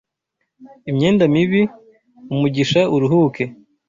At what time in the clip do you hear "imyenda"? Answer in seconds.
0.89-1.23